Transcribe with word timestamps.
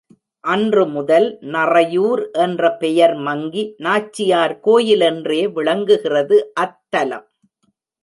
அன்று 0.43 0.83
முதல் 0.87 1.27
நறையூர் 1.47 2.31
என்ற 2.45 2.71
பெயர் 2.75 3.15
மங்கி 3.27 3.63
நாச்சியார் 3.77 4.59
கோயில் 4.59 5.01
என்றே 5.01 5.41
விளங்குகிறது 5.47 6.53
அத்தலம். 6.59 7.27